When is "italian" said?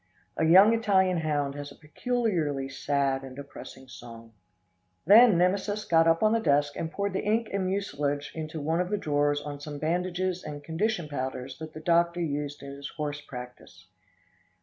0.73-1.19